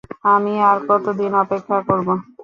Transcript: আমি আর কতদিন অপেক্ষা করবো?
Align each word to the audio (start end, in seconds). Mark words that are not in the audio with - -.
আমি 0.33 0.53
আর 0.69 0.77
কতদিন 0.89 1.31
অপেক্ষা 1.43 1.77
করবো? 1.87 2.13